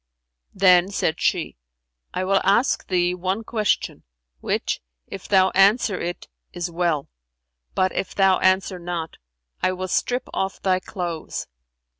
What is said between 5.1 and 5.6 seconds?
thou